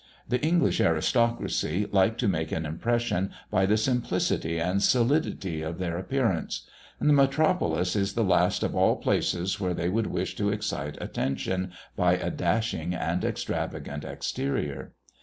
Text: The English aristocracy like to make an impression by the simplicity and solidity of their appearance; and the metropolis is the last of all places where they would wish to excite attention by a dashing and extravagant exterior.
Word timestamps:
The 0.27 0.41
English 0.43 0.81
aristocracy 0.81 1.85
like 1.91 2.17
to 2.17 2.27
make 2.27 2.51
an 2.51 2.65
impression 2.65 3.29
by 3.51 3.67
the 3.67 3.77
simplicity 3.77 4.57
and 4.59 4.81
solidity 4.81 5.61
of 5.61 5.77
their 5.77 5.95
appearance; 5.99 6.65
and 6.99 7.07
the 7.07 7.13
metropolis 7.13 7.95
is 7.95 8.13
the 8.13 8.23
last 8.23 8.63
of 8.63 8.75
all 8.75 8.95
places 8.95 9.59
where 9.59 9.75
they 9.75 9.89
would 9.89 10.07
wish 10.07 10.35
to 10.37 10.49
excite 10.49 10.99
attention 10.99 11.71
by 11.95 12.13
a 12.13 12.31
dashing 12.31 12.95
and 12.95 13.23
extravagant 13.23 14.03
exterior. 14.03 14.93